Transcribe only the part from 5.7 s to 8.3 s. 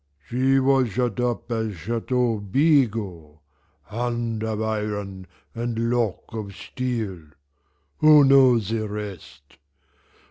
lock of steel who